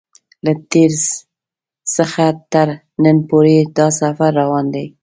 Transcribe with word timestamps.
له 0.45 0.51
تېر 0.71 0.91
څخه 1.95 2.25
تر 2.53 2.67
نن 3.03 3.17
پورې 3.29 3.57
دا 3.77 3.87
سفر 3.99 4.29
روان 4.41 4.65
دی. 4.73 4.85